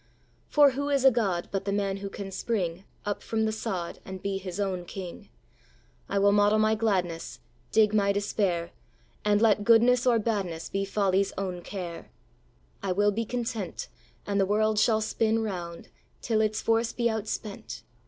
[0.47, 3.99] For who is a god But the man who can spring Up from the sod,
[4.03, 5.29] And be his own king?
[6.09, 7.39] I will model my gladness,
[7.71, 8.71] Dig my despair
[9.23, 12.09] And let goodness or badness Be folly's own care!
[12.81, 13.89] I will be content,
[14.25, 15.89] And the world shall spin round
[16.23, 17.83] Till its force be outspent.